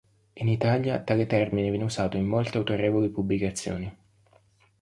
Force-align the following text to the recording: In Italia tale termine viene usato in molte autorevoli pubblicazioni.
In 0.33 0.47
Italia 0.47 0.99
tale 1.03 1.27
termine 1.27 1.69
viene 1.69 1.83
usato 1.85 2.17
in 2.17 2.25
molte 2.25 2.57
autorevoli 2.57 3.09
pubblicazioni. 3.09 3.95